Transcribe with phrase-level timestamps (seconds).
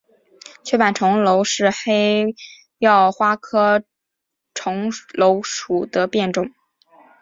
[0.63, 2.33] 缺瓣重楼是黑
[2.79, 3.83] 药花科
[4.55, 6.49] 重楼属的变种。